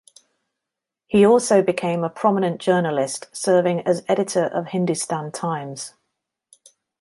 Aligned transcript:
He 1.05 1.23
also 1.23 1.61
became 1.61 2.03
a 2.03 2.09
prominent 2.09 2.59
journalist, 2.59 3.27
serving 3.33 3.81
as 3.81 4.01
editor 4.07 4.45
of 4.45 4.69
"Hindustan 4.69 5.31
Times". 5.31 5.93